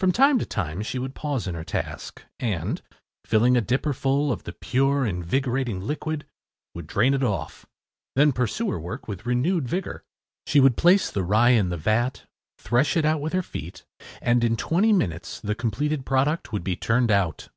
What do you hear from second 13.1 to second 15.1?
with her feet and, in twenty